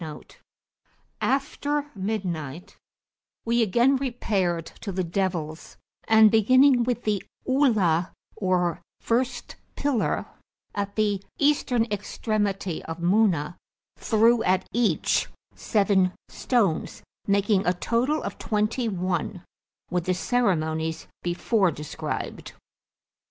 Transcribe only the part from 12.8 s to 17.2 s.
of Muna, threw at each, seven stones